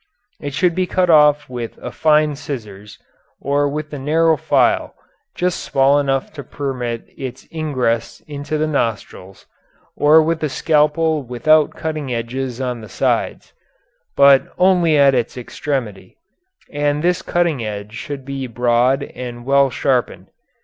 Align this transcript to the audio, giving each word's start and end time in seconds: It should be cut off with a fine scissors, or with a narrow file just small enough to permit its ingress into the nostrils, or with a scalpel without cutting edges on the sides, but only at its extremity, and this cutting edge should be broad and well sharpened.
It 0.39 0.55
should 0.55 0.73
be 0.73 0.87
cut 0.87 1.11
off 1.11 1.47
with 1.47 1.77
a 1.77 1.91
fine 1.91 2.35
scissors, 2.35 2.97
or 3.39 3.69
with 3.69 3.93
a 3.93 3.99
narrow 3.99 4.35
file 4.35 4.95
just 5.35 5.59
small 5.59 5.99
enough 5.99 6.33
to 6.33 6.43
permit 6.43 7.05
its 7.15 7.47
ingress 7.53 8.19
into 8.21 8.57
the 8.57 8.65
nostrils, 8.65 9.45
or 9.95 10.19
with 10.23 10.41
a 10.41 10.49
scalpel 10.49 11.21
without 11.21 11.75
cutting 11.75 12.11
edges 12.11 12.59
on 12.59 12.81
the 12.81 12.89
sides, 12.89 13.53
but 14.15 14.51
only 14.57 14.97
at 14.97 15.13
its 15.13 15.37
extremity, 15.37 16.17
and 16.73 17.03
this 17.03 17.21
cutting 17.21 17.63
edge 17.63 17.93
should 17.93 18.25
be 18.25 18.47
broad 18.47 19.03
and 19.03 19.45
well 19.45 19.69
sharpened. 19.69 20.31